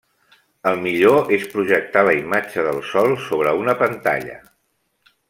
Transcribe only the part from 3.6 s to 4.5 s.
una pantalla.